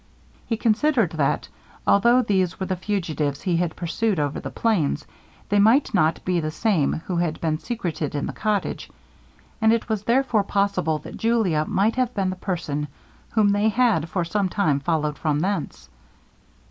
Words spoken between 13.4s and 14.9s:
they had for some time